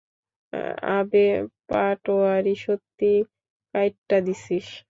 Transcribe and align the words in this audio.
আবে 0.97 1.25
পাটওয়ারি, 1.69 2.53
সত্যি 2.65 3.11
কাইটা 3.73 4.17
দিছিস। 4.25 4.67